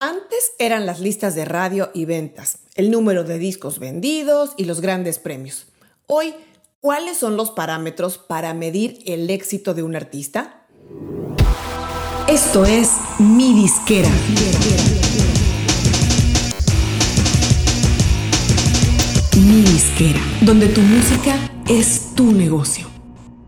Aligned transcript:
Antes 0.00 0.52
eran 0.60 0.86
las 0.86 1.00
listas 1.00 1.34
de 1.34 1.44
radio 1.44 1.90
y 1.92 2.04
ventas, 2.04 2.58
el 2.76 2.92
número 2.92 3.24
de 3.24 3.36
discos 3.36 3.80
vendidos 3.80 4.52
y 4.56 4.64
los 4.64 4.80
grandes 4.80 5.18
premios. 5.18 5.66
Hoy, 6.06 6.36
¿cuáles 6.80 7.16
son 7.16 7.36
los 7.36 7.50
parámetros 7.50 8.16
para 8.16 8.54
medir 8.54 9.00
el 9.06 9.28
éxito 9.28 9.74
de 9.74 9.82
un 9.82 9.96
artista? 9.96 10.66
Esto 12.28 12.64
es 12.64 12.92
Mi 13.18 13.52
Disquera. 13.54 14.08
Mi 19.34 19.62
Disquera, 19.62 20.20
donde 20.42 20.68
tu 20.68 20.80
música 20.80 21.34
es 21.68 22.14
tu 22.14 22.30
negocio. 22.30 22.97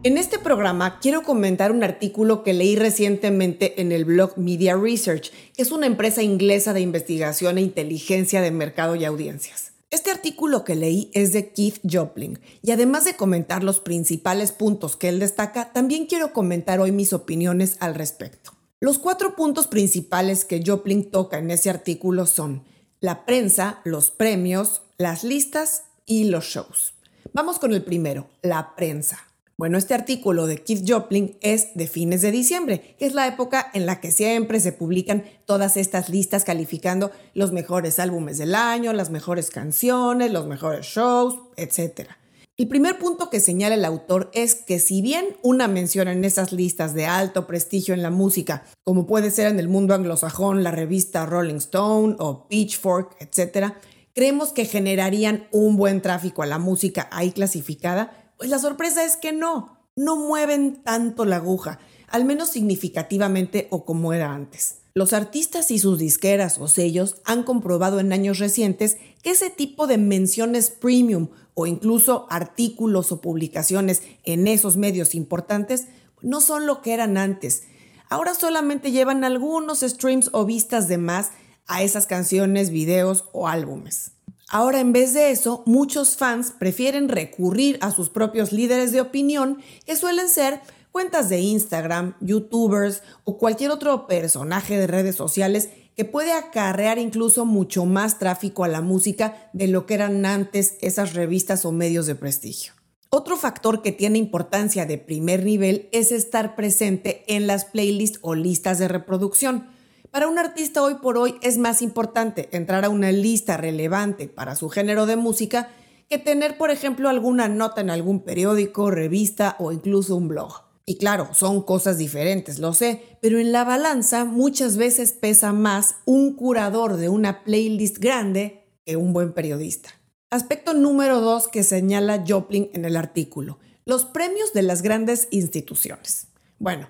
En 0.02 0.16
este 0.16 0.38
programa 0.38 0.98
quiero 0.98 1.24
comentar 1.24 1.72
un 1.72 1.84
artículo 1.84 2.42
que 2.42 2.54
leí 2.54 2.74
recientemente 2.74 3.82
en 3.82 3.92
el 3.92 4.06
blog 4.06 4.38
Media 4.38 4.74
Research, 4.74 5.30
que 5.54 5.60
es 5.60 5.72
una 5.72 5.86
empresa 5.86 6.22
inglesa 6.22 6.72
de 6.72 6.80
investigación 6.80 7.58
e 7.58 7.60
inteligencia 7.60 8.41
de 8.41 8.50
mercado 8.50 8.96
y 8.96 9.05
audiencias. 9.05 9.72
Este 9.91 10.10
artículo 10.10 10.64
que 10.64 10.74
leí 10.74 11.10
es 11.12 11.34
de 11.34 11.50
Keith 11.50 11.80
Joplin 11.84 12.38
y 12.62 12.70
además 12.70 13.05
de 13.05 13.16
comentar 13.16 13.62
los 13.62 13.78
principales 13.78 14.52
puntos 14.52 14.96
que 14.96 15.10
él 15.10 15.18
destaca, 15.18 15.70
también 15.74 16.06
quiero 16.06 16.32
comentar 16.32 16.80
hoy 16.80 16.92
mis 16.92 17.12
opiniones 17.12 17.77
al 17.80 17.94
respecto. 17.94 18.52
Los 18.80 18.98
cuatro 18.98 19.36
puntos 19.36 19.66
principales 19.66 20.46
que 20.46 20.62
Joplin 20.64 21.10
toca 21.10 21.36
en 21.36 21.50
ese 21.50 21.69
artículo 21.69 22.24
son 22.24 22.64
la 23.00 23.27
prensa, 23.27 23.82
los 23.84 24.10
premios, 24.10 24.80
las 24.96 25.24
listas 25.24 25.82
y 26.06 26.24
los 26.24 26.46
shows. 26.46 26.94
Vamos 27.34 27.58
con 27.58 27.74
el 27.74 27.84
primero, 27.84 28.30
la 28.41 28.74
prensa. 28.74 29.30
Bueno, 29.60 29.77
este 29.77 29.92
artículo 29.92 30.46
de 30.46 30.56
Keith 30.56 30.88
Joplin 30.88 31.37
es 31.42 31.74
de 31.74 31.87
fines 31.87 32.23
de 32.23 32.30
diciembre, 32.30 32.96
que 32.98 33.05
es 33.05 33.12
la 33.12 33.27
época 33.27 33.70
en 33.74 33.84
la 33.84 34.00
que 34.00 34.10
siempre 34.10 34.59
se 34.59 34.73
publican 34.73 35.23
todas 35.45 35.77
estas 35.77 36.09
listas 36.09 36.45
calificando 36.45 37.10
los 37.34 37.52
mejores 37.52 37.98
álbumes 37.98 38.38
del 38.38 38.55
año, 38.55 38.95
las 38.95 39.10
mejores 39.10 39.50
canciones, 39.50 40.33
los 40.33 40.47
mejores 40.47 40.86
shows, 40.86 41.41
etc. 41.58 42.08
El 42.56 42.69
primer 42.69 42.98
punto 42.98 43.28
que 43.28 43.38
señala 43.38 43.75
el 43.75 43.84
autor 43.84 44.31
es 44.33 44.55
que 44.55 44.78
si 44.78 45.03
bien 45.03 45.27
una 45.42 45.69
mención 45.69 46.08
en 46.08 46.25
esas 46.25 46.53
listas 46.53 46.94
de 46.94 47.05
alto 47.05 47.47
prestigio 47.47 47.92
en 47.92 48.00
la 48.00 48.08
música, 48.08 48.64
como 48.83 49.06
puede 49.06 49.31
ser 49.31 49.48
en 49.48 49.58
el 49.58 49.69
mundo 49.69 49.92
anglosajón 49.92 50.64
la 50.64 50.70
revista 50.70 51.27
Rolling 51.27 51.56
Stone 51.56 52.16
o 52.19 52.48
Pitchfork, 52.48 53.14
etc., 53.20 53.75
creemos 54.14 54.53
que 54.53 54.64
generarían 54.64 55.48
un 55.53 55.77
buen 55.77 56.00
tráfico 56.00 56.42
a 56.42 56.47
la 56.47 56.58
música 56.58 57.08
ahí 57.12 57.33
clasificada, 57.33 58.19
pues 58.41 58.48
la 58.48 58.58
sorpresa 58.58 59.05
es 59.05 59.19
que 59.19 59.33
no, 59.33 59.77
no 59.96 60.16
mueven 60.16 60.83
tanto 60.83 61.27
la 61.27 61.36
aguja, 61.36 61.78
al 62.08 62.24
menos 62.24 62.48
significativamente 62.48 63.69
o 63.69 63.84
como 63.84 64.14
era 64.14 64.32
antes. 64.32 64.78
Los 64.94 65.12
artistas 65.12 65.70
y 65.70 65.78
sus 65.78 65.98
disqueras 65.98 66.56
o 66.56 66.66
sellos 66.66 67.16
han 67.27 67.42
comprobado 67.42 68.00
en 68.00 68.14
años 68.14 68.38
recientes 68.38 68.97
que 69.22 69.32
ese 69.32 69.50
tipo 69.50 69.86
de 69.86 69.98
menciones 69.98 70.70
premium 70.70 71.28
o 71.52 71.66
incluso 71.66 72.27
artículos 72.30 73.12
o 73.12 73.20
publicaciones 73.20 74.05
en 74.24 74.48
esos 74.48 74.78
medios 74.78 75.14
importantes 75.14 75.88
no 76.22 76.41
son 76.41 76.64
lo 76.64 76.80
que 76.80 76.94
eran 76.94 77.19
antes. 77.19 77.64
Ahora 78.08 78.32
solamente 78.32 78.91
llevan 78.91 79.22
algunos 79.22 79.80
streams 79.80 80.30
o 80.32 80.47
vistas 80.47 80.88
de 80.88 80.97
más 80.97 81.32
a 81.66 81.82
esas 81.82 82.06
canciones, 82.06 82.70
videos 82.70 83.27
o 83.32 83.48
álbumes. 83.48 84.12
Ahora, 84.53 84.81
en 84.81 84.93
vez 84.93 85.15
de 85.15 85.31
eso, 85.31 85.62
muchos 85.65 86.17
fans 86.17 86.51
prefieren 86.51 87.09
recurrir 87.09 87.79
a 87.83 87.93
sus 87.93 88.11
propios 88.11 88.51
líderes 88.51 88.91
de 88.91 89.01
opinión, 89.01 89.62
que 89.87 89.95
suelen 89.95 90.29
ser 90.29 90.61
cuentas 90.91 91.29
de 91.29 91.39
Instagram, 91.39 92.17
youtubers 92.20 93.05
o 93.23 93.39
cualquier 93.39 93.71
otro 93.71 94.09
personaje 94.09 94.77
de 94.77 94.89
redes 94.89 95.15
sociales 95.15 95.71
que 95.95 96.05
puede 96.05 96.33
acarrear 96.33 96.98
incluso 96.98 97.45
mucho 97.45 97.87
más 97.87 98.19
tráfico 98.19 98.65
a 98.65 98.69
la 98.69 98.81
música 98.81 99.51
de 99.53 99.69
lo 99.69 99.87
que 99.87 99.95
eran 99.95 100.27
antes 100.27 100.77
esas 100.81 101.15
revistas 101.15 101.65
o 101.65 101.71
medios 101.71 102.06
de 102.06 102.17
prestigio. 102.17 102.73
Otro 103.09 103.37
factor 103.37 103.83
que 103.83 103.93
tiene 103.93 104.19
importancia 104.19 104.84
de 104.84 104.99
primer 104.99 105.44
nivel 105.44 105.89
es 105.93 106.10
estar 106.10 106.56
presente 106.56 107.22
en 107.28 107.47
las 107.47 107.66
playlists 107.66 108.19
o 108.22 108.34
listas 108.34 108.78
de 108.78 108.89
reproducción. 108.89 109.69
Para 110.10 110.26
un 110.26 110.41
artista 110.41 110.82
hoy 110.82 110.94
por 110.94 111.16
hoy 111.16 111.37
es 111.41 111.56
más 111.56 111.82
importante 111.82 112.48
entrar 112.50 112.84
a 112.84 112.88
una 112.88 113.12
lista 113.12 113.56
relevante 113.56 114.26
para 114.26 114.56
su 114.56 114.69
género 114.69 115.06
de 115.06 115.15
música 115.15 115.69
que 116.09 116.19
tener, 116.19 116.59
por 116.59 116.72
ejemplo, 116.72 117.09
alguna 117.09 117.48
nota 117.48 117.81
en 117.81 117.91
algún 117.91 118.25
periódico, 118.25 118.91
revista 118.91 119.54
o 119.60 119.71
incluso 119.71 120.16
un 120.16 120.26
blog. 120.26 120.65
Y 120.84 120.97
claro, 120.97 121.32
son 121.32 121.62
cosas 121.62 121.97
diferentes, 121.97 122.59
lo 122.59 122.75
sé, 122.75 123.19
pero 123.22 123.38
en 123.38 123.53
la 123.53 123.62
balanza 123.62 124.25
muchas 124.25 124.76
veces 124.76 125.12
pesa 125.12 125.53
más 125.53 125.94
un 126.06 126.34
curador 126.34 126.97
de 126.97 127.09
una 127.09 127.44
playlist 127.44 127.98
grande 127.98 128.65
que 128.84 128.97
un 128.97 129.12
buen 129.12 129.32
periodista. 129.32 129.91
Aspecto 130.31 130.75
número 130.75 131.21
dos 131.21 131.47
que 131.47 131.62
señala 131.62 132.25
Joplin 132.27 132.69
en 132.72 132.84
el 132.84 132.97
artículo, 132.97 133.60
los 133.84 134.04
premios 134.06 134.53
de 134.53 134.62
las 134.62 134.82
grandes 134.82 135.28
instituciones. 135.31 136.27
Bueno, 136.59 136.88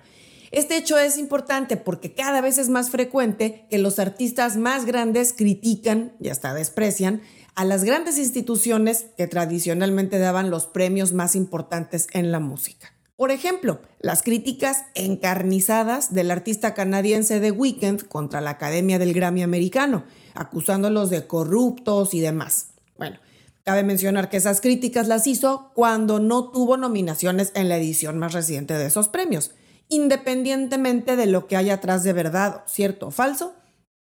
este 0.51 0.75
hecho 0.75 0.99
es 0.99 1.17
importante 1.17 1.77
porque 1.77 2.13
cada 2.13 2.41
vez 2.41 2.57
es 2.57 2.67
más 2.67 2.89
frecuente 2.89 3.65
que 3.69 3.77
los 3.77 3.99
artistas 3.99 4.57
más 4.57 4.85
grandes 4.85 5.31
critican 5.31 6.11
y 6.19 6.27
hasta 6.27 6.53
desprecian 6.53 7.21
a 7.55 7.63
las 7.63 7.85
grandes 7.85 8.17
instituciones 8.17 9.05
que 9.15 9.27
tradicionalmente 9.27 10.19
daban 10.19 10.49
los 10.49 10.67
premios 10.67 11.13
más 11.13 11.35
importantes 11.35 12.07
en 12.11 12.33
la 12.33 12.41
música. 12.41 12.93
Por 13.15 13.31
ejemplo, 13.31 13.79
las 13.99 14.23
críticas 14.23 14.83
encarnizadas 14.93 16.13
del 16.13 16.31
artista 16.31 16.73
canadiense 16.73 17.39
The 17.39 17.51
Weeknd 17.51 18.07
contra 18.07 18.41
la 18.41 18.49
Academia 18.51 18.99
del 18.99 19.13
Grammy 19.13 19.43
americano, 19.43 20.03
acusándolos 20.33 21.09
de 21.09 21.27
corruptos 21.27 22.13
y 22.13 22.19
demás. 22.19 22.71
Bueno, 22.97 23.19
cabe 23.63 23.83
mencionar 23.83 24.29
que 24.29 24.37
esas 24.37 24.59
críticas 24.59 25.07
las 25.07 25.27
hizo 25.27 25.71
cuando 25.75 26.19
no 26.19 26.51
tuvo 26.51 26.75
nominaciones 26.75 27.51
en 27.55 27.69
la 27.69 27.77
edición 27.77 28.17
más 28.17 28.33
reciente 28.33 28.73
de 28.73 28.87
esos 28.87 29.07
premios 29.07 29.51
independientemente 29.91 31.15
de 31.15 31.27
lo 31.27 31.45
que 31.45 31.57
haya 31.57 31.75
atrás 31.75 32.03
de 32.03 32.13
verdad, 32.13 32.63
cierto 32.65 33.07
o 33.07 33.11
falso. 33.11 33.53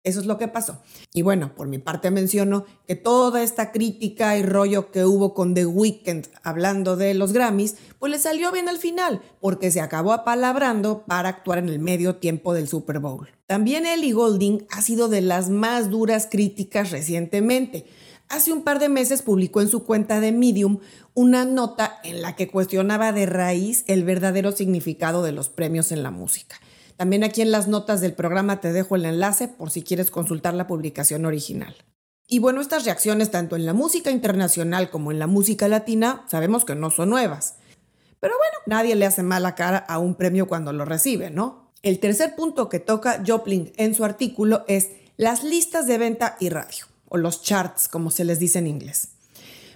Eso 0.02 0.20
es 0.20 0.26
lo 0.26 0.38
que 0.38 0.48
pasó. 0.48 0.80
Y 1.12 1.20
bueno, 1.20 1.54
por 1.54 1.68
mi 1.68 1.78
parte 1.78 2.10
menciono 2.10 2.64
que 2.86 2.96
toda 2.96 3.42
esta 3.42 3.70
crítica 3.70 4.38
y 4.38 4.42
rollo 4.42 4.90
que 4.90 5.04
hubo 5.04 5.34
con 5.34 5.52
The 5.52 5.66
Weeknd 5.66 6.26
hablando 6.42 6.96
de 6.96 7.12
los 7.12 7.34
Grammys, 7.34 7.76
pues 7.98 8.10
le 8.10 8.18
salió 8.18 8.50
bien 8.50 8.70
al 8.70 8.78
final, 8.78 9.20
porque 9.40 9.70
se 9.70 9.82
acabó 9.82 10.12
apalabrando 10.12 11.04
para 11.06 11.28
actuar 11.28 11.58
en 11.58 11.68
el 11.68 11.80
medio 11.80 12.16
tiempo 12.16 12.54
del 12.54 12.66
Super 12.66 12.98
Bowl. 12.98 13.28
También 13.46 13.84
Ellie 13.84 14.12
Golding 14.12 14.66
ha 14.70 14.80
sido 14.80 15.08
de 15.08 15.20
las 15.20 15.50
más 15.50 15.90
duras 15.90 16.28
críticas 16.30 16.90
recientemente. 16.92 17.84
Hace 18.30 18.52
un 18.52 18.62
par 18.62 18.78
de 18.78 18.88
meses 18.88 19.22
publicó 19.22 19.60
en 19.60 19.66
su 19.66 19.82
cuenta 19.82 20.20
de 20.20 20.30
Medium 20.30 20.78
una 21.14 21.44
nota 21.44 21.98
en 22.04 22.22
la 22.22 22.36
que 22.36 22.46
cuestionaba 22.46 23.10
de 23.10 23.26
raíz 23.26 23.82
el 23.88 24.04
verdadero 24.04 24.52
significado 24.52 25.24
de 25.24 25.32
los 25.32 25.48
premios 25.48 25.90
en 25.90 26.04
la 26.04 26.12
música. 26.12 26.60
También 26.96 27.24
aquí 27.24 27.42
en 27.42 27.50
las 27.50 27.66
notas 27.66 28.00
del 28.00 28.12
programa 28.12 28.60
te 28.60 28.72
dejo 28.72 28.94
el 28.94 29.04
enlace 29.04 29.48
por 29.48 29.72
si 29.72 29.82
quieres 29.82 30.12
consultar 30.12 30.54
la 30.54 30.68
publicación 30.68 31.26
original. 31.26 31.74
Y 32.28 32.38
bueno, 32.38 32.60
estas 32.60 32.84
reacciones 32.84 33.32
tanto 33.32 33.56
en 33.56 33.66
la 33.66 33.74
música 33.74 34.12
internacional 34.12 34.90
como 34.90 35.10
en 35.10 35.18
la 35.18 35.26
música 35.26 35.66
latina 35.66 36.24
sabemos 36.28 36.64
que 36.64 36.76
no 36.76 36.90
son 36.90 37.10
nuevas. 37.10 37.56
Pero 38.20 38.34
bueno, 38.38 38.58
nadie 38.66 38.94
le 38.94 39.06
hace 39.06 39.24
mala 39.24 39.56
cara 39.56 39.78
a 39.78 39.98
un 39.98 40.14
premio 40.14 40.46
cuando 40.46 40.72
lo 40.72 40.84
recibe, 40.84 41.30
¿no? 41.30 41.72
El 41.82 41.98
tercer 41.98 42.36
punto 42.36 42.68
que 42.68 42.78
toca 42.78 43.24
Joplin 43.26 43.72
en 43.76 43.92
su 43.92 44.04
artículo 44.04 44.64
es 44.68 44.90
las 45.16 45.42
listas 45.42 45.88
de 45.88 45.98
venta 45.98 46.36
y 46.38 46.50
radio, 46.50 46.86
o 47.10 47.18
los 47.18 47.42
charts 47.42 47.88
como 47.88 48.10
se 48.10 48.24
les 48.24 48.38
dice 48.38 48.58
en 48.58 48.66
inglés. 48.66 49.08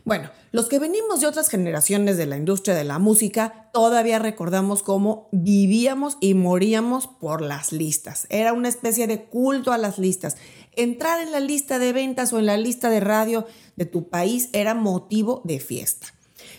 Bueno, 0.05 0.31
los 0.53 0.69
que 0.69 0.78
venimos 0.78 1.21
de 1.21 1.27
otras 1.27 1.49
generaciones 1.49 2.19
de 2.19 2.27
la 2.27 2.37
industria 2.37 2.75
de 2.75 2.84
la 2.84 2.99
música 2.99 3.71
todavía 3.72 4.19
recordamos 4.19 4.83
cómo 4.83 5.28
vivíamos 5.33 6.19
y 6.21 6.34
moríamos 6.34 7.06
por 7.06 7.41
las 7.41 7.72
listas. 7.72 8.27
Era 8.28 8.53
una 8.53 8.69
especie 8.69 9.06
de 9.06 9.25
culto 9.25 9.72
a 9.72 9.78
las 9.78 9.99
listas. 9.99 10.37
Entrar 10.72 11.22
en 11.22 11.33
la 11.33 11.41
lista 11.41 11.78
de 11.78 11.95
ventas 11.95 12.34
o 12.34 12.39
en 12.39 12.45
la 12.45 12.59
lista 12.59 12.91
de 12.91 13.01
radio 13.01 13.47
de 13.77 13.86
tu 13.86 14.10
país 14.10 14.51
era 14.53 14.75
motivo 14.75 15.41
de 15.45 15.59
fiesta. 15.59 16.09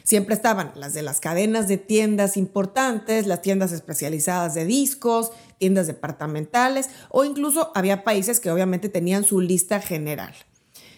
Siempre 0.04 0.34
estaban 0.34 0.72
las 0.76 0.96
de 0.96 1.04
las 1.04 1.20
cadenas 1.20 1.68
de 1.68 1.78
tiendas 1.78 2.38
importantes, 2.38 3.28
las 3.28 3.44
tiendas 3.44 3.72
especializadas 3.72 4.56
de 4.56 4.66
discos, 4.66 5.32
tiendas 5.60 5.86
departamentales 5.86 6.90
o 7.10 7.26
incluso 7.26 7.72
había 7.76 8.04
países 8.04 8.40
que 8.40 8.50
obviamente 8.50 8.90
tenían 8.90 9.24
su 9.24 9.40
lista 9.40 9.80
general. 9.82 10.34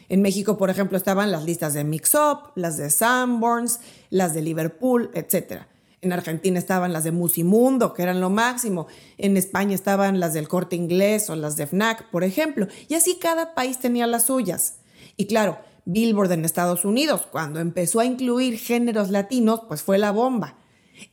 En 0.10 0.22
México, 0.22 0.58
por 0.58 0.70
ejemplo, 0.70 0.98
estaban 0.98 1.32
las 1.32 1.44
listas 1.44 1.74
de 1.74 1.84
Mix 1.84 2.16
Up, 2.16 2.52
las 2.56 2.78
de 2.78 2.90
Sanborns, 2.90 3.80
las 4.10 4.34
de 4.34 4.42
Liverpool, 4.42 5.12
etc. 5.14 5.64
En 6.02 6.14
Argentina 6.14 6.60
estaban 6.60 6.94
las 6.94 7.04
de 7.04 7.12
Musimundo, 7.12 7.94
que 7.94 8.04
eran 8.04 8.22
lo 8.22 8.30
máximo. 8.30 8.88
En 9.18 9.36
España 9.36 9.76
estaban 9.76 10.20
las 10.20 10.34
del 10.34 10.48
Corte 10.48 10.76
Inglés 10.76 11.30
o 11.30 11.36
las 11.36 11.58
de 11.58 11.68
FNAC, 11.68 12.10
por 12.12 12.24
ejemplo. 12.24 12.68
Y 12.88 12.94
así 12.94 13.18
cada 13.20 13.54
país 13.56 13.80
tenía 13.80 14.08
las 14.08 14.28
suyas. 14.28 14.76
Y 15.18 15.26
claro, 15.26 15.58
Billboard 15.86 16.32
en 16.32 16.46
Estados 16.46 16.86
Unidos, 16.86 17.28
cuando 17.32 17.60
empezó 17.60 18.00
a 18.00 18.06
incluir 18.06 18.60
géneros 18.60 19.10
latinos, 19.10 19.62
pues 19.68 19.82
fue 19.82 19.98
la 19.98 20.12
bomba. 20.12 20.56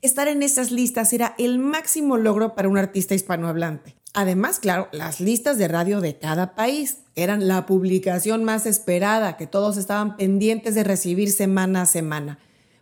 Estar 0.03 0.29
en 0.29 0.43
esas 0.43 0.71
listas 0.71 1.13
era 1.13 1.35
el 1.39 1.59
máximo 1.59 2.17
logro 2.17 2.55
para 2.55 2.69
un 2.69 2.79
artista 2.79 3.15
hispanohablante. 3.15 3.97
Además, 4.13 4.61
claro, 4.61 4.89
las 4.93 5.21
listas 5.21 5.59
de 5.59 5.67
radio 5.67 6.01
de 6.01 6.17
cada 6.17 6.55
país 6.55 6.99
eran 7.17 7.49
la 7.49 7.67
publicación 7.67 8.45
más 8.45 8.65
esperada 8.65 9.37
que 9.37 9.49
todos 9.49 9.77
estaban 9.77 10.17
pendientes 10.17 10.75
de 10.75 10.85
recibir 10.85 11.33
semana 11.33 11.83
a 11.83 11.87
semana. 11.87 12.39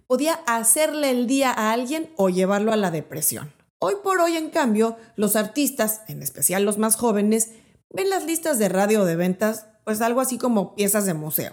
Podía 0.06 0.34
hacerle 0.46 1.10
el 1.10 1.26
día 1.26 1.50
a 1.50 1.72
alguien 1.72 2.10
o 2.16 2.28
llevarlo 2.28 2.72
a 2.72 2.76
la 2.76 2.90
depresión. 2.90 3.52
Hoy 3.78 3.94
por 4.04 4.20
hoy, 4.20 4.36
en 4.36 4.50
cambio, 4.50 4.96
los 5.16 5.34
artistas, 5.34 6.02
en 6.06 6.22
especial 6.22 6.64
los 6.64 6.76
más 6.76 6.96
jóvenes, 6.96 7.52
ven 7.88 8.10
las 8.10 8.26
listas 8.26 8.58
de 8.58 8.68
radio 8.68 9.04
de 9.04 9.16
ventas 9.16 9.66
pues 9.84 10.00
algo 10.00 10.20
así 10.20 10.38
como 10.38 10.74
piezas 10.74 11.06
de 11.06 11.14
museo. 11.14 11.52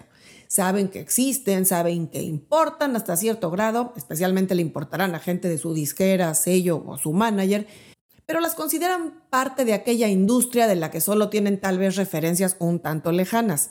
Saben 0.50 0.88
que 0.88 1.00
existen, 1.00 1.68
saben 1.68 2.08
que 2.08 2.24
importan 2.24 2.96
hasta 2.96 3.16
cierto 3.16 3.52
grado, 3.52 3.94
especialmente 3.96 4.56
le 4.56 4.64
importarán 4.64 5.14
a 5.14 5.20
gente 5.20 5.48
de 5.48 5.60
su 5.60 5.76
disquera, 5.76 6.34
sello 6.34 6.84
o 6.88 6.98
su 6.98 7.14
manager, 7.14 7.68
pero 8.26 8.40
las 8.40 8.56
consideran 8.56 9.22
parte 9.30 9.64
de 9.64 9.74
aquella 9.74 10.08
industria 10.08 10.68
de 10.68 10.76
la 10.76 10.90
que 10.90 11.02
solo 11.02 11.30
tienen 11.30 11.62
tal 11.62 11.78
vez 11.78 11.98
referencias 11.98 12.56
un 12.58 12.80
tanto 12.80 13.12
lejanas. 13.12 13.70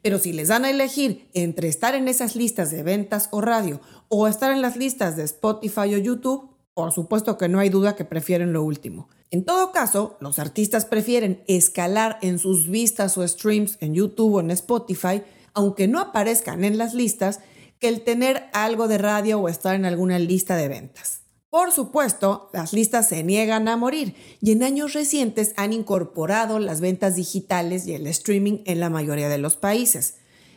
Pero 0.00 0.20
si 0.20 0.32
les 0.32 0.46
dan 0.46 0.64
a 0.64 0.70
elegir 0.70 1.28
entre 1.34 1.66
estar 1.66 1.96
en 1.96 2.06
esas 2.06 2.36
listas 2.36 2.70
de 2.70 2.84
ventas 2.84 3.28
o 3.32 3.40
radio 3.40 3.80
o 4.06 4.28
estar 4.28 4.52
en 4.52 4.62
las 4.62 4.76
listas 4.76 5.16
de 5.16 5.24
Spotify 5.24 5.96
o 5.96 5.98
YouTube, 5.98 6.50
por 6.72 6.92
supuesto 6.92 7.36
que 7.36 7.48
no 7.48 7.58
hay 7.58 7.68
duda 7.68 7.96
que 7.96 8.04
prefieren 8.04 8.52
lo 8.52 8.62
último. 8.62 9.08
En 9.32 9.44
todo 9.44 9.72
caso, 9.72 10.18
los 10.20 10.38
artistas 10.38 10.84
prefieren 10.84 11.42
escalar 11.48 12.18
en 12.22 12.38
sus 12.38 12.68
vistas 12.68 13.18
o 13.18 13.26
streams 13.26 13.76
en 13.80 13.94
YouTube 13.94 14.34
o 14.34 14.40
en 14.40 14.52
Spotify, 14.52 15.22
aunque 15.54 15.88
no 15.88 16.00
aparezcan 16.00 16.64
en 16.64 16.78
las 16.78 16.94
listas, 16.94 17.40
que 17.78 17.88
el 17.88 18.02
tener 18.02 18.44
algo 18.52 18.88
de 18.88 18.98
radio 18.98 19.40
o 19.40 19.48
estar 19.48 19.74
en 19.74 19.84
alguna 19.84 20.18
lista 20.18 20.56
de 20.56 20.68
ventas. 20.68 21.22
Por 21.50 21.70
supuesto, 21.70 22.48
las 22.54 22.72
listas 22.72 23.08
se 23.08 23.22
niegan 23.22 23.68
a 23.68 23.76
morir 23.76 24.14
y 24.40 24.52
en 24.52 24.62
años 24.62 24.94
recientes 24.94 25.52
han 25.56 25.74
incorporado 25.74 26.58
las 26.58 26.80
ventas 26.80 27.16
digitales 27.16 27.86
y 27.86 27.92
el 27.92 28.06
streaming 28.06 28.60
en 28.64 28.80
la 28.80 28.88
mayoría 28.88 29.28
de 29.28 29.36
los 29.36 29.56
países. 29.56 30.14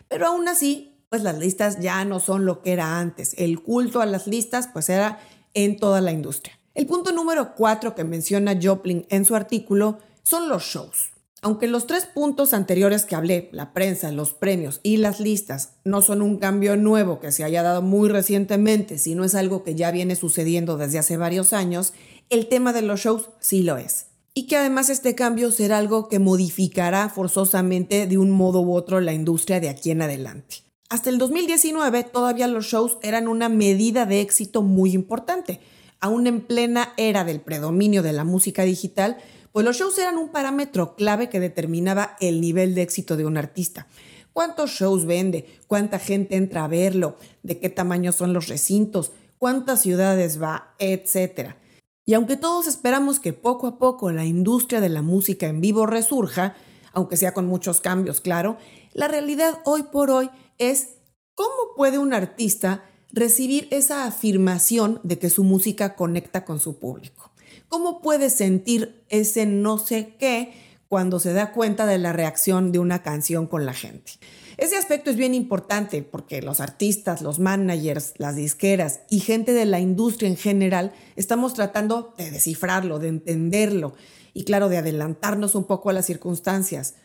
Pero 0.07 0.27
aún 0.27 0.47
así, 0.47 0.95
pues 1.09 1.21
las 1.21 1.37
listas 1.37 1.79
ya 1.81 2.05
no 2.05 2.19
son 2.19 2.45
lo 2.45 2.61
que 2.61 2.71
era 2.71 2.99
antes. 2.99 3.33
El 3.37 3.61
culto 3.61 4.01
a 4.01 4.05
las 4.05 4.27
listas 4.27 4.69
pues 4.71 4.87
era 4.87 5.19
en 5.53 5.77
toda 5.77 5.99
la 5.99 6.11
industria. 6.11 6.57
El 6.73 6.85
punto 6.85 7.11
número 7.11 7.55
cuatro 7.55 7.95
que 7.95 8.03
menciona 8.03 8.57
Joplin 8.61 9.05
en 9.09 9.25
su 9.25 9.35
artículo 9.35 9.99
son 10.23 10.47
los 10.47 10.63
shows. 10.63 11.14
Aunque 11.45 11.67
los 11.67 11.85
tres 11.85 12.07
puntos 12.07 12.55
anteriores 12.55 13.05
que 13.05 13.13
hablé, 13.13 13.49
la 13.51 13.71
prensa, 13.71 14.11
los 14.11 14.33
premios 14.33 14.79
y 14.81 14.97
las 14.97 15.19
listas, 15.19 15.73
no 15.83 16.01
son 16.01 16.23
un 16.23 16.37
cambio 16.37 16.75
nuevo 16.75 17.19
que 17.19 17.31
se 17.31 17.43
haya 17.43 17.61
dado 17.61 17.83
muy 17.83 18.09
recientemente, 18.09 18.97
sino 18.97 19.23
es 19.23 19.35
algo 19.35 19.63
que 19.63 19.75
ya 19.75 19.91
viene 19.91 20.15
sucediendo 20.15 20.75
desde 20.75 20.97
hace 20.97 21.17
varios 21.17 21.53
años, 21.53 21.93
el 22.31 22.47
tema 22.47 22.73
de 22.73 22.81
los 22.81 23.01
shows 23.01 23.29
sí 23.39 23.61
lo 23.61 23.77
es. 23.77 24.07
Y 24.33 24.47
que 24.47 24.57
además 24.57 24.89
este 24.89 25.13
cambio 25.13 25.51
será 25.51 25.77
algo 25.77 26.09
que 26.09 26.17
modificará 26.17 27.09
forzosamente 27.09 28.07
de 28.07 28.17
un 28.17 28.31
modo 28.31 28.61
u 28.61 28.73
otro 28.73 28.99
la 28.99 29.13
industria 29.13 29.59
de 29.59 29.69
aquí 29.69 29.91
en 29.91 30.01
adelante. 30.01 30.63
Hasta 30.89 31.11
el 31.11 31.19
2019 31.19 32.05
todavía 32.05 32.47
los 32.47 32.65
shows 32.65 32.97
eran 33.03 33.27
una 33.27 33.49
medida 33.49 34.07
de 34.07 34.21
éxito 34.21 34.63
muy 34.63 34.93
importante. 34.93 35.59
Aún 36.05 36.27
en 36.27 36.41
plena 36.41 36.93
era 36.97 37.23
del 37.23 37.41
predominio 37.41 38.03
de 38.03 38.13
la 38.13 38.23
música 38.23 38.61
digital, 38.61 39.17
pues 39.51 39.65
los 39.65 39.77
shows 39.77 39.97
eran 39.97 40.19
un 40.19 40.29
parámetro 40.29 40.95
clave 40.95 41.29
que 41.29 41.39
determinaba 41.39 42.15
el 42.19 42.41
nivel 42.41 42.75
de 42.75 42.83
éxito 42.83 43.17
de 43.17 43.25
un 43.25 43.37
artista. 43.37 43.87
¿Cuántos 44.31 44.69
shows 44.69 45.07
vende? 45.07 45.47
¿Cuánta 45.65 45.97
gente 45.97 46.35
entra 46.35 46.63
a 46.63 46.67
verlo? 46.67 47.17
¿De 47.41 47.59
qué 47.59 47.71
tamaño 47.71 48.11
son 48.11 48.33
los 48.33 48.49
recintos? 48.49 49.13
¿Cuántas 49.39 49.81
ciudades 49.81 50.39
va? 50.39 50.75
Etcétera. 50.77 51.57
Y 52.05 52.13
aunque 52.13 52.37
todos 52.37 52.67
esperamos 52.67 53.19
que 53.19 53.33
poco 53.33 53.65
a 53.65 53.79
poco 53.79 54.11
la 54.11 54.25
industria 54.25 54.81
de 54.81 54.89
la 54.89 55.01
música 55.01 55.47
en 55.47 55.59
vivo 55.59 55.87
resurja, 55.87 56.55
aunque 56.93 57.17
sea 57.17 57.33
con 57.33 57.47
muchos 57.47 57.81
cambios, 57.81 58.21
claro, 58.21 58.57
la 58.93 59.07
realidad 59.07 59.57
hoy 59.65 59.81
por 59.81 60.11
hoy 60.11 60.29
es 60.59 60.97
cómo 61.33 61.73
puede 61.75 61.97
un 61.97 62.13
artista 62.13 62.83
recibir 63.15 63.69
esa 63.71 64.05
afirmación 64.05 64.99
de 65.03 65.17
que 65.17 65.29
su 65.29 65.45
música 65.45 65.95
conecta 65.95 66.43
con 66.43 66.59
su 66.59 66.77
público. 66.77 67.31
¿Cómo 67.69 68.01
puede 68.01 68.29
sentir 68.29 69.03
ese 69.07 69.45
no 69.45 69.77
sé 69.77 70.15
qué 70.19 70.53
cuando 70.89 71.19
se 71.19 71.31
da 71.31 71.53
cuenta 71.53 71.85
de 71.85 71.97
la 71.97 72.11
reacción 72.11 72.73
de 72.73 72.79
una 72.79 73.01
canción 73.03 73.47
con 73.47 73.65
la 73.65 73.73
gente? 73.73 74.11
Ese 74.57 74.75
aspecto 74.75 75.09
es 75.09 75.15
bien 75.15 75.33
importante 75.33 76.03
porque 76.03 76.41
los 76.41 76.59
artistas, 76.59 77.21
los 77.21 77.39
managers, 77.39 78.13
las 78.17 78.35
disqueras 78.35 78.99
y 79.09 79.21
gente 79.21 79.53
de 79.53 79.65
la 79.65 79.79
industria 79.79 80.29
en 80.29 80.37
general 80.37 80.91
estamos 81.15 81.53
tratando 81.53 82.13
de 82.17 82.31
descifrarlo, 82.31 82.99
de 82.99 83.07
entenderlo 83.07 83.93
y 84.33 84.43
claro, 84.43 84.67
de 84.67 84.77
adelantarnos 84.77 85.55
un 85.55 85.63
poco 85.63 85.89
a 85.89 85.93
las 85.93 86.05
circunstancias 86.05 86.95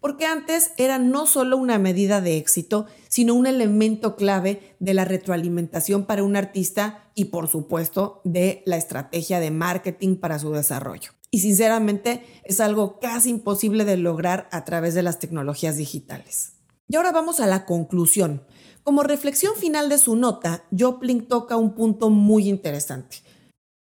porque 0.00 0.26
antes 0.26 0.72
era 0.76 0.98
no 0.98 1.26
solo 1.26 1.56
una 1.56 1.78
medida 1.78 2.20
de 2.20 2.36
éxito, 2.36 2.86
sino 3.08 3.34
un 3.34 3.46
elemento 3.46 4.16
clave 4.16 4.76
de 4.78 4.94
la 4.94 5.04
retroalimentación 5.04 6.04
para 6.04 6.22
un 6.22 6.36
artista 6.36 7.10
y 7.14 7.26
por 7.26 7.48
supuesto 7.48 8.20
de 8.24 8.62
la 8.66 8.76
estrategia 8.76 9.40
de 9.40 9.50
marketing 9.50 10.16
para 10.16 10.38
su 10.38 10.52
desarrollo. 10.52 11.12
Y 11.30 11.40
sinceramente 11.40 12.22
es 12.44 12.60
algo 12.60 13.00
casi 13.00 13.30
imposible 13.30 13.84
de 13.84 13.96
lograr 13.96 14.48
a 14.50 14.64
través 14.64 14.94
de 14.94 15.02
las 15.02 15.18
tecnologías 15.18 15.76
digitales. 15.76 16.52
Y 16.88 16.96
ahora 16.96 17.12
vamos 17.12 17.40
a 17.40 17.46
la 17.46 17.66
conclusión. 17.66 18.44
Como 18.82 19.02
reflexión 19.02 19.54
final 19.56 19.90
de 19.90 19.98
su 19.98 20.16
nota, 20.16 20.64
Joplin 20.76 21.28
toca 21.28 21.56
un 21.56 21.74
punto 21.74 22.08
muy 22.08 22.48
interesante. 22.48 23.18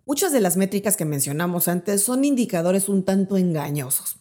Muchas 0.05 0.31
de 0.31 0.41
las 0.41 0.57
métricas 0.57 0.97
que 0.97 1.05
mencionamos 1.05 1.67
antes 1.67 2.03
son 2.03 2.25
indicadores 2.25 2.89
un 2.89 3.03
tanto 3.03 3.37
engañosos. 3.37 4.17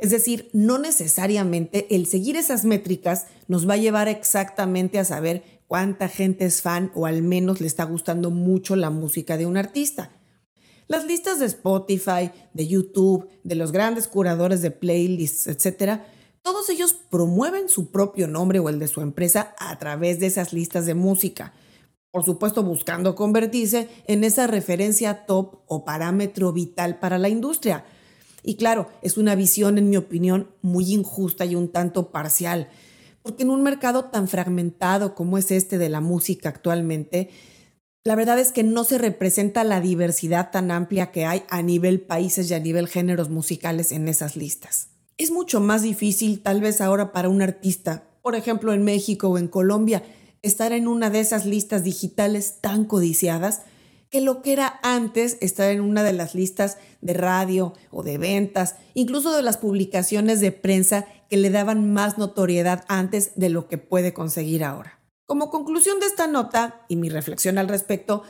Es 0.00 0.08
decir, 0.08 0.48
no 0.54 0.78
necesariamente 0.78 1.94
el 1.94 2.06
seguir 2.06 2.34
esas 2.36 2.64
métricas 2.64 3.26
nos 3.48 3.68
va 3.68 3.74
a 3.74 3.76
llevar 3.76 4.08
exactamente 4.08 4.98
a 4.98 5.04
saber 5.04 5.60
cuánta 5.66 6.08
gente 6.08 6.46
es 6.46 6.62
fan 6.62 6.90
o 6.94 7.04
al 7.04 7.20
menos 7.20 7.60
le 7.60 7.66
está 7.66 7.84
gustando 7.84 8.30
mucho 8.30 8.76
la 8.76 8.88
música 8.88 9.36
de 9.36 9.44
un 9.44 9.58
artista. 9.58 10.10
Las 10.88 11.04
listas 11.04 11.38
de 11.38 11.44
Spotify, 11.44 12.30
de 12.54 12.66
YouTube, 12.66 13.28
de 13.44 13.54
los 13.54 13.72
grandes 13.72 14.08
curadores 14.08 14.62
de 14.62 14.70
playlists, 14.70 15.46
etc., 15.46 16.00
todos 16.42 16.70
ellos 16.70 16.94
promueven 16.94 17.68
su 17.68 17.90
propio 17.90 18.26
nombre 18.26 18.58
o 18.58 18.70
el 18.70 18.78
de 18.78 18.88
su 18.88 19.02
empresa 19.02 19.54
a 19.58 19.78
través 19.78 20.18
de 20.18 20.28
esas 20.28 20.54
listas 20.54 20.86
de 20.86 20.94
música. 20.94 21.52
Por 22.10 22.24
supuesto, 22.24 22.62
buscando 22.62 23.14
convertirse 23.14 23.88
en 24.06 24.24
esa 24.24 24.46
referencia 24.46 25.26
top 25.26 25.56
o 25.66 25.84
parámetro 25.84 26.54
vital 26.54 26.98
para 26.98 27.18
la 27.18 27.28
industria 27.28 27.84
y 28.42 28.56
claro, 28.56 28.88
es 29.02 29.16
una 29.16 29.34
visión, 29.34 29.78
en 29.78 29.90
mi 29.90 29.96
opinión, 29.96 30.50
muy 30.62 30.92
injusta 30.92 31.44
y 31.44 31.54
un 31.54 31.68
tanto 31.68 32.10
parcial, 32.10 32.68
porque 33.22 33.42
en 33.42 33.50
un 33.50 33.62
mercado 33.62 34.06
tan 34.06 34.28
fragmentado 34.28 35.14
como 35.14 35.38
es 35.38 35.50
este 35.50 35.78
de 35.78 35.88
la 35.88 36.00
música 36.00 36.48
actualmente, 36.48 37.30
la 38.02 38.14
verdad 38.14 38.38
es 38.38 38.50
que 38.50 38.62
no 38.62 38.84
se 38.84 38.96
representa 38.96 39.62
la 39.62 39.80
diversidad 39.80 40.50
tan 40.50 40.70
amplia 40.70 41.10
que 41.10 41.26
hay 41.26 41.42
a 41.50 41.60
nivel 41.60 42.00
países 42.00 42.50
y 42.50 42.54
a 42.54 42.60
nivel 42.60 42.88
géneros 42.88 43.28
musicales 43.28 43.92
en 43.92 44.08
esas 44.08 44.36
listas. 44.36 44.88
Es 45.18 45.30
mucho 45.30 45.60
más 45.60 45.82
difícil 45.82 46.40
tal 46.40 46.62
vez 46.62 46.80
ahora 46.80 47.12
para 47.12 47.28
un 47.28 47.42
artista, 47.42 48.04
por 48.22 48.36
ejemplo 48.36 48.72
en 48.72 48.84
México 48.84 49.28
o 49.28 49.36
en 49.36 49.48
Colombia, 49.48 50.02
estar 50.40 50.72
en 50.72 50.88
una 50.88 51.10
de 51.10 51.20
esas 51.20 51.44
listas 51.44 51.84
digitales 51.84 52.56
tan 52.62 52.86
codiciadas 52.86 53.62
que 54.10 54.20
lo 54.20 54.42
que 54.42 54.52
era 54.52 54.80
antes 54.82 55.38
estar 55.40 55.70
en 55.70 55.80
una 55.80 56.02
de 56.02 56.12
las 56.12 56.34
listas 56.34 56.78
de 57.00 57.14
radio 57.14 57.72
o 57.90 58.02
de 58.02 58.18
ventas, 58.18 58.74
incluso 58.94 59.34
de 59.34 59.42
las 59.42 59.56
publicaciones 59.56 60.40
de 60.40 60.52
prensa 60.52 61.06
que 61.28 61.36
le 61.36 61.50
daban 61.50 61.92
más 61.92 62.18
notoriedad 62.18 62.84
antes 62.88 63.32
de 63.36 63.48
lo 63.48 63.68
que 63.68 63.78
puede 63.78 64.12
conseguir 64.12 64.64
ahora. 64.64 64.98
Como 65.26 65.48
conclusión 65.48 66.00
de 66.00 66.06
esta 66.06 66.26
nota 66.26 66.84
y 66.88 66.96
mi 66.96 67.08
reflexión 67.08 67.56
al 67.56 67.68
respecto, 67.68 68.24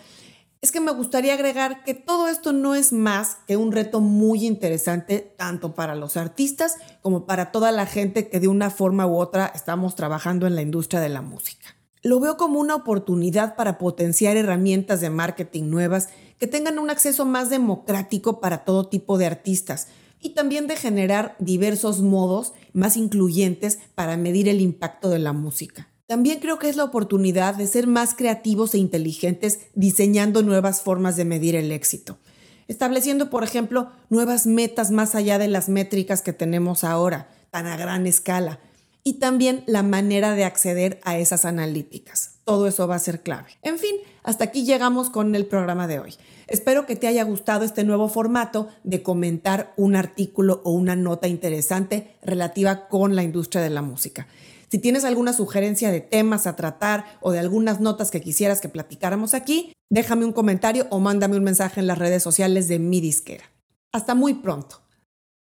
es 0.61 0.71
que 0.71 0.81
me 0.81 0.93
gustaría 0.93 1.33
agregar 1.33 1.83
que 1.85 1.95
todo 1.95 2.29
esto 2.29 2.53
no 2.53 2.75
es 2.75 2.93
más 2.93 3.39
que 3.47 3.57
un 3.57 3.73
reto 3.73 4.01
muy 4.01 4.47
interesante 4.47 5.35
tanto 5.39 5.75
para 5.75 5.95
los 5.95 6.19
artistas 6.19 6.77
como 7.01 7.25
para 7.25 7.51
toda 7.51 7.73
la 7.73 7.87
gente 7.87 8.29
que 8.29 8.41
de 8.41 8.49
una 8.49 8.69
forma 8.69 9.07
u 9.07 9.17
otra 9.17 9.51
estamos 9.55 9.97
trabajando 9.97 10.47
en 10.47 10.57
la 10.57 10.63
industria 10.63 11.01
de 11.01 11.09
la 11.09 11.23
música. 11.23 11.80
Lo 12.02 12.19
veo 12.19 12.38
como 12.38 12.61
una 12.61 12.75
oportunidad 12.75 13.57
para 13.57 13.76
potenciar 13.76 14.37
herramientas 14.37 15.02
de 15.02 15.11
marketing 15.11 15.64
nuevas 15.64 16.09
que 16.38 16.47
tengan 16.47 16.78
un 16.78 16.88
acceso 16.88 17.26
más 17.26 17.50
democrático 17.50 18.40
para 18.40 18.64
todo 18.64 18.88
tipo 18.88 19.19
de 19.19 19.26
artistas 19.26 19.88
y 20.19 20.30
también 20.30 20.66
de 20.66 20.76
generar 20.76 21.37
diversos 21.38 22.00
modos 22.00 22.54
más 22.73 22.97
incluyentes 22.97 23.78
para 23.95 24.16
medir 24.16 24.49
el 24.49 24.62
impacto 24.62 25.11
de 25.11 25.19
la 25.19 25.35
música. 25.35 25.88
También 26.07 26.40
creo 26.40 26.59
que 26.59 26.69
es 26.69 26.76
la 26.76 26.85
oportunidad 26.85 27.54
de 27.54 27.66
ser 27.66 27.87
más 27.87 28.14
creativos 28.14 28.75
e 28.75 28.78
inteligentes 28.78 29.61
diseñando 29.75 30.42
nuevas 30.42 30.83
formas 30.83 31.16
de 31.16 31.26
medir 31.26 31.54
el 31.54 31.71
éxito, 31.71 32.19
estableciendo, 32.66 33.30
por 33.30 33.45
ejemplo, 33.45 33.90
nuevas 34.09 34.47
metas 34.47 34.90
más 34.90 35.14
allá 35.14 35.38
de 35.38 35.49
las 35.49 35.69
métricas 35.69 36.23
que 36.23 36.33
tenemos 36.33 36.83
ahora, 36.83 37.28
tan 37.50 37.66
a 37.66 37.76
gran 37.76 38.07
escala, 38.07 38.59
y 39.02 39.14
también 39.14 39.62
la 39.66 39.83
manera 39.83 40.35
de 40.35 40.45
acceder 40.45 41.00
a 41.04 41.19
esas 41.19 41.45
analíticas. 41.45 42.33
Todo 42.45 42.66
eso 42.66 42.87
va 42.88 42.97
a 42.97 43.00
ser 43.00 43.23
clave. 43.23 43.50
En 43.62 43.78
fin, 43.78 43.97
hasta 44.23 44.45
aquí 44.45 44.64
llegamos 44.64 45.11
con 45.11 45.35
el 45.35 45.47
programa 45.47 45.87
de 45.87 46.00
hoy. 46.00 46.14
Espero 46.47 46.85
que 46.85 46.97
te 46.97 47.07
haya 47.07 47.23
gustado 47.23 47.64
este 47.64 47.85
nuevo 47.85 48.09
formato 48.09 48.69
de 48.83 49.02
comentar 49.02 49.73
un 49.76 49.95
artículo 49.95 50.61
o 50.64 50.73
una 50.73 50.97
nota 50.97 51.28
interesante 51.28 52.16
relativa 52.23 52.88
con 52.88 53.14
la 53.14 53.23
industria 53.23 53.62
de 53.62 53.71
la 53.71 53.83
música. 53.83 54.26
Si 54.69 54.78
tienes 54.78 55.04
alguna 55.04 55.33
sugerencia 55.33 55.90
de 55.90 56.00
temas 56.00 56.47
a 56.47 56.54
tratar 56.54 57.04
o 57.21 57.33
de 57.33 57.40
algunas 57.40 57.80
notas 57.80 58.11
que 58.11 58.21
quisieras 58.21 58.61
que 58.61 58.69
platicáramos 58.69 59.35
aquí, 59.35 59.73
déjame 59.90 60.25
un 60.25 60.33
comentario 60.33 60.87
o 60.90 61.00
mándame 61.00 61.37
un 61.37 61.45
mensaje 61.45 61.80
en 61.80 61.88
las 61.88 61.99
redes 61.99 62.23
sociales 62.23 62.69
de 62.69 62.78
mi 62.78 63.00
disquera. 63.00 63.45
Hasta 63.92 64.14
muy 64.14 64.35
pronto. 64.35 64.80